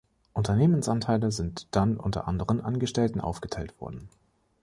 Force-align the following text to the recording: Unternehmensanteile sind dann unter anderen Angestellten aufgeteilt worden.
Unternehmensanteile 0.33 1.31
sind 1.31 1.67
dann 1.75 1.95
unter 1.97 2.27
anderen 2.27 2.59
Angestellten 2.59 3.21
aufgeteilt 3.21 3.79
worden. 3.79 4.09